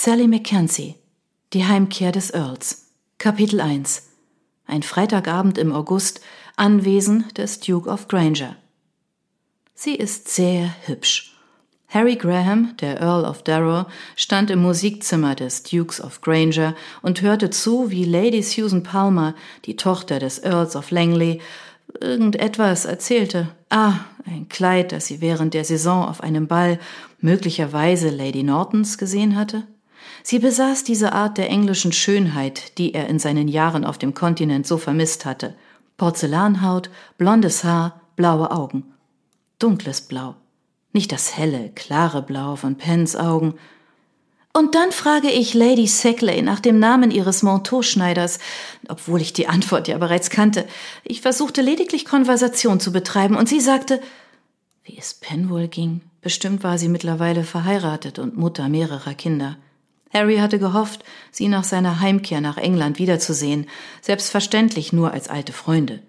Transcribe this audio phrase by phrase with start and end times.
[0.00, 0.94] Sally Mackenzie
[1.52, 2.86] Die Heimkehr des Earls
[3.18, 4.04] Kapitel 1
[4.64, 6.20] Ein Freitagabend im August
[6.54, 8.54] Anwesen des Duke of Granger
[9.74, 11.36] Sie ist sehr hübsch.
[11.88, 17.50] Harry Graham, der Earl of Darrow, stand im Musikzimmer des Dukes of Granger und hörte
[17.50, 19.34] zu, wie Lady Susan Palmer,
[19.64, 21.40] die Tochter des Earls of Langley,
[22.00, 23.48] irgendetwas erzählte.
[23.68, 23.94] Ah,
[24.24, 26.78] ein Kleid, das sie während der Saison auf einem Ball
[27.20, 29.66] möglicherweise Lady Nortons gesehen hatte?
[30.22, 34.66] Sie besaß diese Art der englischen Schönheit, die er in seinen Jahren auf dem Kontinent
[34.66, 35.54] so vermisst hatte.
[35.96, 38.84] Porzellanhaut, blondes Haar, blaue Augen.
[39.58, 40.36] Dunkles Blau.
[40.92, 43.54] Nicht das helle, klare Blau von Pens Augen.
[44.52, 48.38] Und dann frage ich Lady Sackley nach dem Namen ihres Manteau-Schneiders,
[48.88, 50.66] obwohl ich die Antwort ja bereits kannte.
[51.04, 54.00] Ich versuchte lediglich Konversation zu betreiben und sie sagte,
[54.84, 56.00] wie es Pen wohl ging.
[56.22, 59.58] Bestimmt war sie mittlerweile verheiratet und Mutter mehrerer Kinder.
[60.12, 63.66] Harry hatte gehofft, sie nach seiner Heimkehr nach England wiederzusehen,
[64.00, 66.00] selbstverständlich nur als alte Freunde.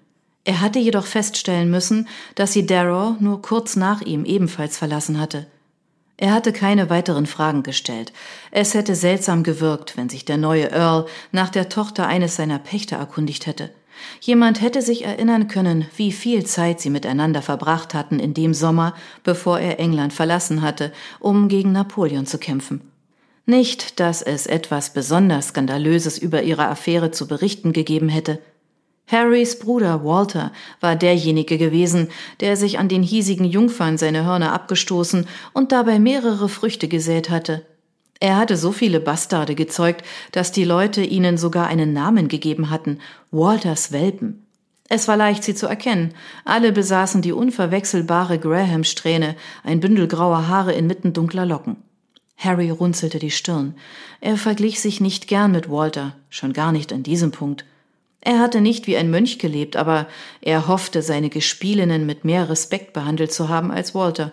[0.45, 5.47] Er hatte jedoch feststellen müssen, dass sie Darrow nur kurz nach ihm ebenfalls verlassen hatte.
[6.17, 8.11] Er hatte keine weiteren Fragen gestellt.
[8.51, 12.97] Es hätte seltsam gewirkt, wenn sich der neue Earl nach der Tochter eines seiner Pächter
[12.97, 13.69] erkundigt hätte.
[14.21, 18.95] Jemand hätte sich erinnern können, wie viel Zeit sie miteinander verbracht hatten in dem Sommer,
[19.23, 22.81] bevor er England verlassen hatte, um gegen Napoleon zu kämpfen.
[23.49, 28.37] Nicht, dass es etwas besonders Skandalöses über ihre Affäre zu berichten gegeben hätte.
[29.07, 32.09] Harrys Bruder Walter war derjenige gewesen,
[32.41, 37.65] der sich an den hiesigen Jungfern seine Hörner abgestoßen und dabei mehrere Früchte gesät hatte.
[38.19, 42.99] Er hatte so viele Bastarde gezeugt, dass die Leute ihnen sogar einen Namen gegeben hatten,
[43.31, 44.45] Walters Welpen.
[44.89, 46.13] Es war leicht, sie zu erkennen.
[46.45, 51.77] Alle besaßen die unverwechselbare Graham-Strähne, ein Bündel grauer Haare inmitten dunkler Locken.
[52.39, 53.75] Harry runzelte die Stirn.
[54.21, 57.65] Er verglich sich nicht gern mit Walter, schon gar nicht an diesem Punkt.
[58.21, 60.07] Er hatte nicht wie ein Mönch gelebt, aber
[60.41, 64.31] er hoffte, seine Gespielinnen mit mehr Respekt behandelt zu haben als Walter.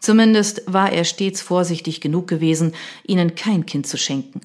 [0.00, 2.74] Zumindest war er stets vorsichtig genug gewesen,
[3.06, 4.42] ihnen kein Kind zu schenken.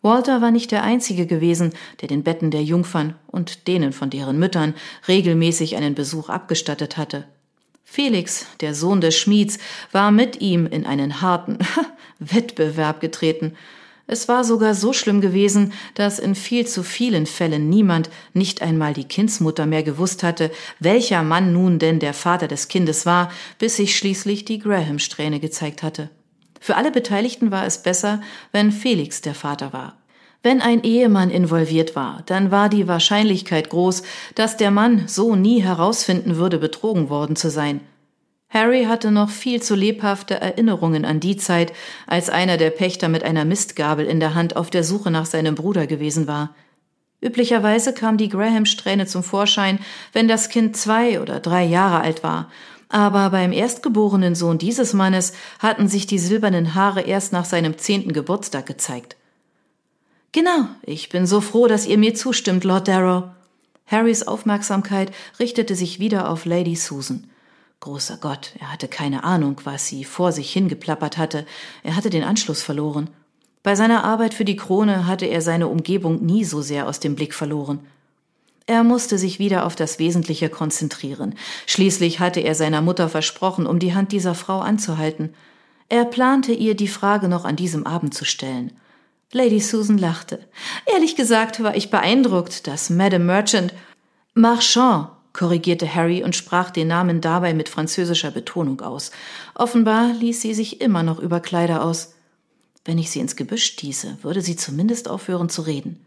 [0.00, 4.38] Walter war nicht der Einzige gewesen, der den Betten der Jungfern und denen von deren
[4.38, 4.74] Müttern
[5.08, 7.24] regelmäßig einen Besuch abgestattet hatte.
[7.94, 9.58] Felix, der Sohn des Schmieds,
[9.92, 11.58] war mit ihm in einen harten
[12.18, 13.54] Wettbewerb getreten.
[14.08, 18.94] Es war sogar so schlimm gewesen, dass in viel zu vielen Fällen niemand, nicht einmal
[18.94, 20.50] die Kindsmutter mehr gewusst hatte,
[20.80, 25.84] welcher Mann nun denn der Vater des Kindes war, bis sich schließlich die Graham-Strähne gezeigt
[25.84, 26.10] hatte.
[26.60, 29.96] Für alle Beteiligten war es besser, wenn Felix der Vater war.
[30.44, 34.02] Wenn ein Ehemann involviert war, dann war die Wahrscheinlichkeit groß,
[34.34, 37.80] dass der Mann so nie herausfinden würde, betrogen worden zu sein.
[38.50, 41.72] Harry hatte noch viel zu lebhafte Erinnerungen an die Zeit,
[42.06, 45.54] als einer der Pächter mit einer Mistgabel in der Hand auf der Suche nach seinem
[45.54, 46.54] Bruder gewesen war.
[47.22, 49.78] Üblicherweise kam die Graham-Strähne zum Vorschein,
[50.12, 52.50] wenn das Kind zwei oder drei Jahre alt war,
[52.90, 58.12] aber beim erstgeborenen Sohn dieses Mannes hatten sich die silbernen Haare erst nach seinem zehnten
[58.12, 59.16] Geburtstag gezeigt.
[60.34, 63.26] Genau, ich bin so froh, dass ihr mir zustimmt, Lord Darrow.
[63.86, 67.28] Harrys Aufmerksamkeit richtete sich wieder auf Lady Susan.
[67.78, 71.46] Großer Gott, er hatte keine Ahnung, was sie vor sich hingeplappert hatte.
[71.84, 73.10] Er hatte den Anschluss verloren.
[73.62, 77.14] Bei seiner Arbeit für die Krone hatte er seine Umgebung nie so sehr aus dem
[77.14, 77.86] Blick verloren.
[78.66, 81.36] Er musste sich wieder auf das Wesentliche konzentrieren.
[81.66, 85.32] Schließlich hatte er seiner Mutter versprochen, um die Hand dieser Frau anzuhalten.
[85.88, 88.72] Er plante ihr die Frage noch an diesem Abend zu stellen.
[89.34, 90.38] Lady Susan lachte.
[90.86, 93.74] Ehrlich gesagt war ich beeindruckt, dass Madame Merchant
[94.34, 99.10] Marchand, korrigierte Harry und sprach den Namen dabei mit französischer Betonung aus.
[99.56, 102.14] Offenbar ließ sie sich immer noch über Kleider aus.
[102.84, 106.04] Wenn ich sie ins Gebüsch stieße, würde sie zumindest aufhören zu reden.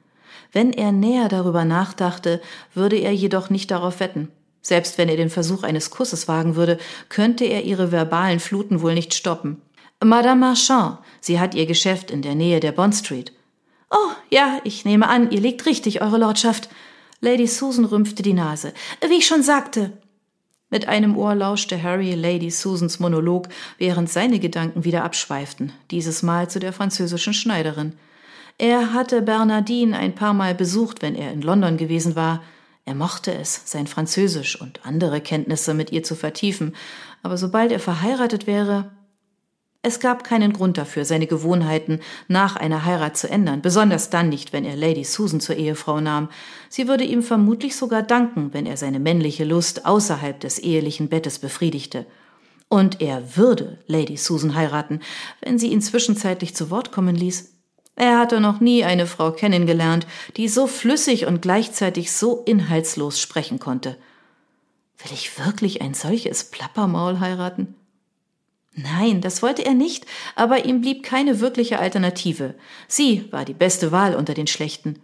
[0.53, 2.41] Wenn er näher darüber nachdachte,
[2.73, 4.29] würde er jedoch nicht darauf wetten.
[4.61, 6.77] Selbst wenn er den Versuch eines Kusses wagen würde,
[7.09, 9.61] könnte er ihre verbalen Fluten wohl nicht stoppen.
[10.03, 13.33] Madame Marchand, sie hat ihr Geschäft in der Nähe der Bond Street.
[13.89, 16.69] Oh, ja, ich nehme an, ihr liegt richtig, Eure Lordschaft.
[17.19, 18.73] Lady Susan rümpfte die Nase.
[19.01, 19.93] Wie ich schon sagte.
[20.69, 23.47] Mit einem Ohr lauschte Harry Lady Susans Monolog,
[23.79, 27.93] während seine Gedanken wieder abschweiften, dieses Mal zu der französischen Schneiderin.
[28.59, 32.43] Er hatte Bernardine ein paar Mal besucht, wenn er in London gewesen war.
[32.85, 36.75] Er mochte es, sein Französisch und andere Kenntnisse mit ihr zu vertiefen,
[37.23, 38.91] aber sobald er verheiratet wäre,
[39.83, 44.51] es gab keinen Grund dafür, seine Gewohnheiten nach einer Heirat zu ändern, besonders dann nicht,
[44.51, 46.29] wenn er Lady Susan zur Ehefrau nahm.
[46.67, 51.39] Sie würde ihm vermutlich sogar danken, wenn er seine männliche Lust außerhalb des ehelichen Bettes
[51.39, 52.05] befriedigte.
[52.69, 54.99] Und er würde Lady Susan heiraten,
[55.41, 57.53] wenn sie ihn zwischenzeitlich zu Wort kommen ließ.
[57.95, 63.59] Er hatte noch nie eine Frau kennengelernt, die so flüssig und gleichzeitig so inhaltslos sprechen
[63.59, 63.97] konnte.
[64.97, 67.75] Will ich wirklich ein solches Plappermaul heiraten?
[68.79, 72.53] Nein, das wollte er nicht, aber ihm blieb keine wirkliche Alternative.
[72.87, 74.99] Sie war die beste Wahl unter den schlechten.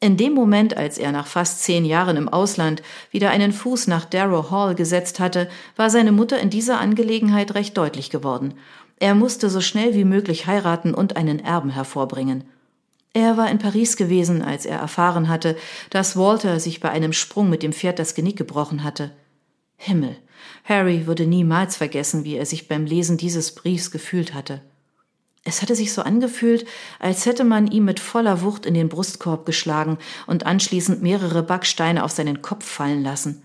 [0.00, 4.04] In dem Moment, als er nach fast zehn Jahren im Ausland wieder einen Fuß nach
[4.04, 8.52] Darrow Hall gesetzt hatte, war seine Mutter in dieser Angelegenheit recht deutlich geworden.
[8.98, 12.44] Er musste so schnell wie möglich heiraten und einen Erben hervorbringen.
[13.14, 15.56] Er war in Paris gewesen, als er erfahren hatte,
[15.88, 19.12] dass Walter sich bei einem Sprung mit dem Pferd das Genick gebrochen hatte.
[19.78, 20.16] Himmel,
[20.64, 24.60] Harry würde niemals vergessen, wie er sich beim Lesen dieses Briefs gefühlt hatte.
[25.44, 26.66] Es hatte sich so angefühlt,
[26.98, 29.96] als hätte man ihm mit voller Wucht in den Brustkorb geschlagen
[30.26, 33.42] und anschließend mehrere Backsteine auf seinen Kopf fallen lassen.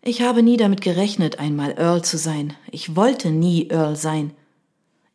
[0.00, 2.54] Ich habe nie damit gerechnet, einmal Earl zu sein.
[2.70, 4.32] Ich wollte nie Earl sein.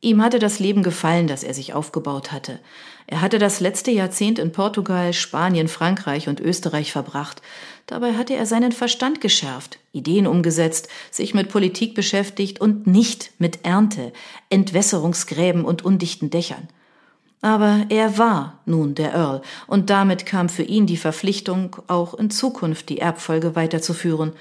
[0.03, 2.59] Ihm hatte das Leben gefallen, das er sich aufgebaut hatte.
[3.07, 7.41] Er hatte das letzte Jahrzehnt in Portugal, Spanien, Frankreich und Österreich verbracht.
[7.87, 13.63] Dabei hatte er seinen Verstand geschärft, Ideen umgesetzt, sich mit Politik beschäftigt und nicht mit
[13.63, 14.11] Ernte,
[14.49, 16.67] Entwässerungsgräben und undichten Dächern.
[17.41, 22.29] Aber er war nun der Earl, und damit kam für ihn die Verpflichtung, auch in
[22.29, 24.33] Zukunft die Erbfolge weiterzuführen.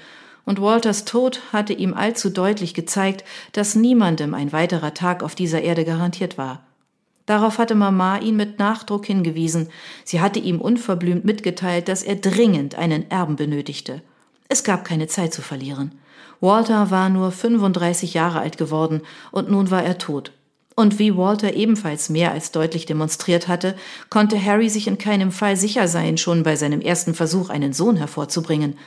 [0.45, 3.23] Und Walters Tod hatte ihm allzu deutlich gezeigt,
[3.53, 6.63] dass niemandem ein weiterer Tag auf dieser Erde garantiert war.
[7.25, 9.69] Darauf hatte Mama ihn mit Nachdruck hingewiesen.
[10.03, 14.01] Sie hatte ihm unverblümt mitgeteilt, dass er dringend einen Erben benötigte.
[14.49, 15.93] Es gab keine Zeit zu verlieren.
[16.41, 19.01] Walter war nur 35 Jahre alt geworden
[19.31, 20.33] und nun war er tot.
[20.75, 23.75] Und wie Walter ebenfalls mehr als deutlich demonstriert hatte,
[24.09, 27.95] konnte Harry sich in keinem Fall sicher sein, schon bei seinem ersten Versuch einen Sohn
[27.95, 28.77] hervorzubringen.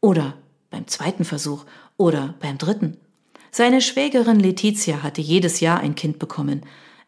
[0.00, 0.34] Oder
[0.70, 1.64] beim zweiten Versuch
[1.96, 2.96] oder beim dritten.
[3.50, 6.62] Seine Schwägerin Letizia hatte jedes Jahr ein Kind bekommen.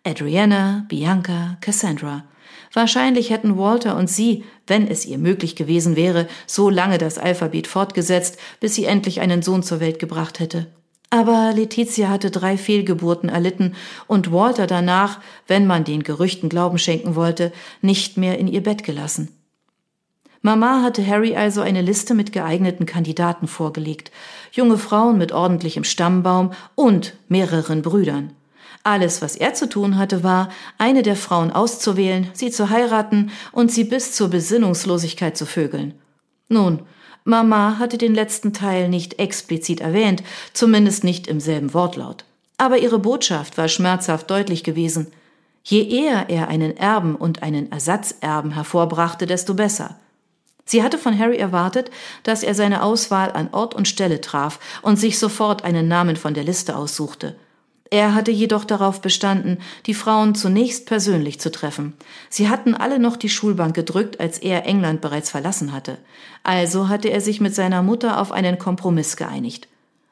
[0.04, 2.24] Adriana, Bianca, Cassandra.
[2.72, 7.66] Wahrscheinlich hätten Walter und sie, wenn es ihr möglich gewesen wäre, so lange das Alphabet
[7.66, 10.66] fortgesetzt, bis sie endlich einen Sohn zur Welt gebracht hätte.
[11.10, 13.74] Aber Letizia hatte drei Fehlgeburten erlitten
[14.06, 18.82] und Walter danach, wenn man den Gerüchten Glauben schenken wollte, nicht mehr in ihr Bett
[18.82, 19.28] gelassen.
[20.44, 24.10] Mama hatte Harry also eine Liste mit geeigneten Kandidaten vorgelegt,
[24.50, 28.32] junge Frauen mit ordentlichem Stammbaum und mehreren Brüdern.
[28.82, 30.48] Alles, was er zu tun hatte, war,
[30.78, 35.94] eine der Frauen auszuwählen, sie zu heiraten und sie bis zur Besinnungslosigkeit zu vögeln.
[36.48, 36.80] Nun,
[37.22, 42.24] Mama hatte den letzten Teil nicht explizit erwähnt, zumindest nicht im selben Wortlaut.
[42.58, 45.06] Aber ihre Botschaft war schmerzhaft deutlich gewesen.
[45.62, 49.96] Je eher er einen Erben und einen Ersatzerben hervorbrachte, desto besser.
[50.64, 51.90] Sie hatte von Harry erwartet,
[52.22, 56.34] dass er seine Auswahl an Ort und Stelle traf und sich sofort einen Namen von
[56.34, 57.34] der Liste aussuchte.
[57.92, 61.92] Er hatte jedoch darauf bestanden, die Frauen zunächst persönlich zu treffen.
[62.30, 65.98] Sie hatten alle noch die Schulbank gedrückt, als er England bereits verlassen hatte.
[66.42, 69.68] Also hatte er sich mit seiner Mutter auf einen Kompromiss geeinigt.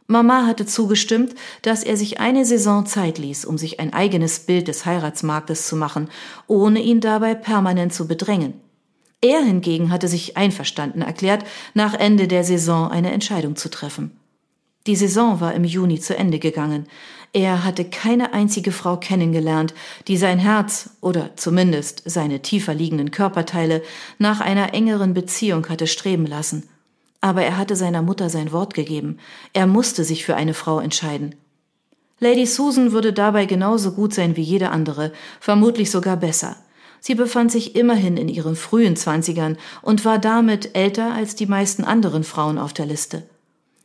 [0.08, 4.69] Mama hatte zugestimmt, dass er sich eine Saison Zeit ließ, um sich ein eigenes Bild
[4.69, 6.11] des Heiratsmarktes zu machen,
[6.49, 8.61] ohne ihn dabei permanent zu bedrängen.
[9.23, 11.45] Er hingegen hatte sich einverstanden erklärt,
[11.75, 14.17] nach Ende der Saison eine Entscheidung zu treffen.
[14.87, 16.87] Die Saison war im Juni zu Ende gegangen.
[17.33, 19.75] Er hatte keine einzige Frau kennengelernt,
[20.09, 23.83] die sein Herz oder zumindest seine tiefer liegenden Körperteile
[24.19, 26.69] nach einer engeren Beziehung hatte streben lassen.
[27.21, 29.19] Aber er hatte seiner Mutter sein Wort gegeben.
[29.53, 31.35] Er musste sich für eine Frau entscheiden.
[32.19, 36.57] Lady Susan würde dabei genauso gut sein wie jede andere, vermutlich sogar besser.
[37.00, 41.85] Sie befand sich immerhin in ihren frühen Zwanzigern und war damit älter als die meisten
[41.85, 43.25] anderen Frauen auf der Liste.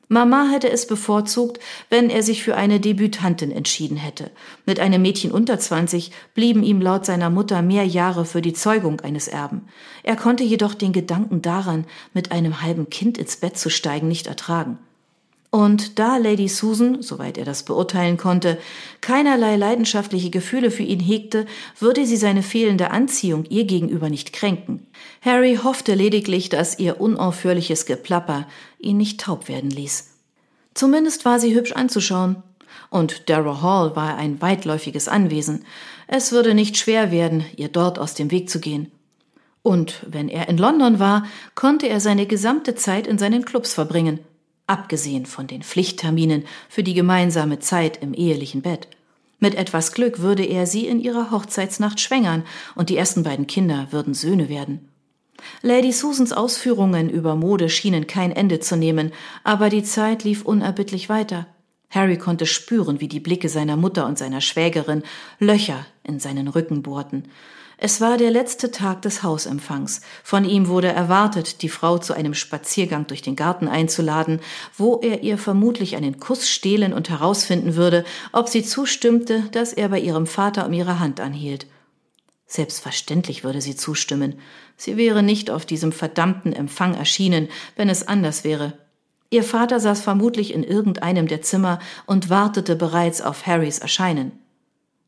[0.07, 4.29] Mama hätte es bevorzugt, wenn er sich für eine Debütantin entschieden hätte.
[4.65, 9.01] Mit einem Mädchen unter 20 blieben ihm laut seiner Mutter mehr Jahre für die Zeugung
[9.01, 9.67] eines Erben.
[10.03, 14.27] Er konnte jedoch den Gedanken daran, mit einem halben Kind ins Bett zu steigen, nicht
[14.27, 14.77] ertragen.
[15.55, 18.57] Und da Lady Susan, soweit er das beurteilen konnte,
[18.99, 21.45] keinerlei leidenschaftliche Gefühle für ihn hegte,
[21.79, 24.85] würde sie seine fehlende Anziehung ihr gegenüber nicht kränken.
[25.21, 30.09] Harry hoffte lediglich, dass ihr unaufhörliches Geplapper ihn nicht taub werden ließ.
[30.73, 32.43] Zumindest war sie hübsch anzuschauen.
[32.89, 35.63] Und Darrow Hall war ein weitläufiges Anwesen.
[36.07, 38.91] Es würde nicht schwer werden, ihr dort aus dem Weg zu gehen.
[39.63, 44.19] Und wenn er in London war, konnte er seine gesamte Zeit in seinen Clubs verbringen,
[44.67, 48.87] abgesehen von den Pflichtterminen für die gemeinsame Zeit im ehelichen Bett.
[49.39, 52.43] Mit etwas Glück würde er sie in ihrer Hochzeitsnacht schwängern
[52.75, 54.89] und die ersten beiden Kinder würden Söhne werden.
[55.61, 59.11] Lady Susans Ausführungen über Mode schienen kein Ende zu nehmen,
[59.43, 61.47] aber die Zeit lief unerbittlich weiter.
[61.89, 65.03] Harry konnte spüren, wie die Blicke seiner Mutter und seiner Schwägerin
[65.39, 67.25] Löcher in seinen Rücken bohrten.
[67.77, 70.01] Es war der letzte Tag des Hausempfangs.
[70.23, 74.39] Von ihm wurde erwartet, die Frau zu einem Spaziergang durch den Garten einzuladen,
[74.77, 79.89] wo er ihr vermutlich einen Kuss stehlen und herausfinden würde, ob sie zustimmte, dass er
[79.89, 81.67] bei ihrem Vater um ihre Hand anhielt.
[82.47, 84.39] Selbstverständlich würde sie zustimmen.
[84.77, 88.77] Sie wäre nicht auf diesem verdammten Empfang erschienen, wenn es anders wäre.
[89.31, 94.44] Ihr Vater saß vermutlich in irgendeinem der Zimmer und wartete bereits auf Harrys Erscheinen.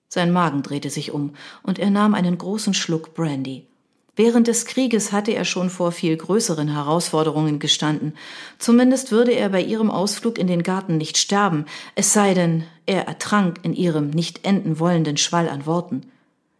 [0.09, 1.33] Sein Magen drehte sich um,
[1.63, 3.67] und er nahm einen großen Schluck Brandy.
[4.15, 8.13] Während des Krieges hatte er schon vor viel größeren Herausforderungen gestanden.
[8.57, 13.07] Zumindest würde er bei ihrem Ausflug in den Garten nicht sterben, es sei denn, er
[13.07, 16.11] ertrank in ihrem nicht enden wollenden Schwall an Worten.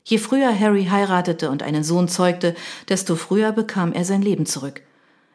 [0.04, 2.56] Je früher Harry heiratete und einen Sohn zeugte,
[2.90, 4.84] desto früher bekam er sein Leben zurück.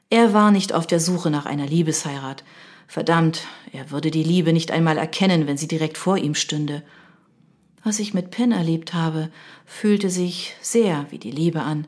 [0.08, 2.44] Er war nicht auf der Suche nach einer Liebesheirat.
[2.86, 6.82] Verdammt, er würde die Liebe nicht einmal erkennen, wenn sie direkt vor ihm stünde.
[7.84, 9.30] Was ich mit Penn erlebt habe,
[9.66, 11.86] fühlte sich sehr wie die Liebe an.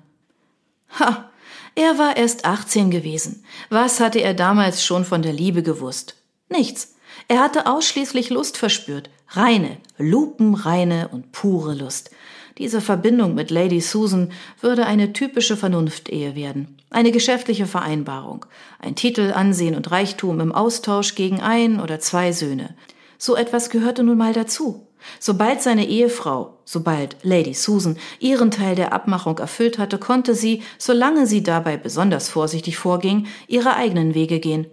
[0.99, 1.31] Ha,
[1.75, 3.45] er war erst 18 gewesen.
[3.69, 6.17] Was hatte er damals schon von der Liebe gewusst?
[6.49, 6.95] Nichts.
[7.29, 9.11] Er hatte ausschließlich Lust verspürt.
[9.29, 12.11] Reine, lupenreine und pure Lust.
[12.59, 16.77] Diese Verbindung mit Lady Susan würde eine typische Vernunftehe werden.
[16.91, 18.47] Eine geschäftliche Vereinbarung.
[18.79, 22.77] Ein Titel, Ansehen und Reichtum im Austausch gegen ein oder zwei Söhne.
[23.19, 24.84] So etwas gehörte nun mal dazu.
[25.21, 31.27] Sobald seine Ehefrau, sobald Lady Susan ihren Teil der Abmachung erfüllt hatte, konnte sie, solange
[31.27, 34.67] sie dabei besonders vorsichtig vorging, ihre eigenen Wege gehen.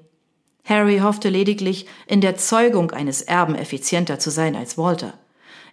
[0.63, 5.13] Harry hoffte lediglich, in der Zeugung eines Erben effizienter zu sein als Walter.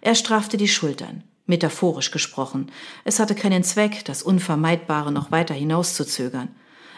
[0.01, 2.71] Er straffte die Schultern, metaphorisch gesprochen.
[3.03, 6.49] Es hatte keinen Zweck, das Unvermeidbare noch weiter hinauszuzögern.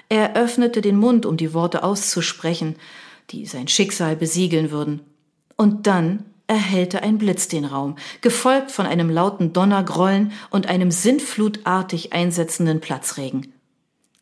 [0.09, 2.75] Er öffnete den Mund, um die Worte auszusprechen,
[3.29, 5.01] die sein Schicksal besiegeln würden.
[5.55, 12.11] Und dann erhellte ein Blitz den Raum, gefolgt von einem lauten Donnergrollen und einem sintflutartig
[12.11, 13.53] einsetzenden Platzregen.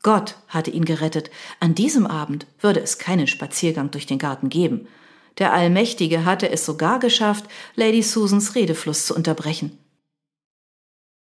[0.03, 1.31] Gott hatte ihn gerettet.
[1.59, 4.87] An diesem Abend würde es keinen Spaziergang durch den Garten geben.
[5.39, 9.79] Der Allmächtige hatte es sogar geschafft, Lady Susans Redefluss zu unterbrechen.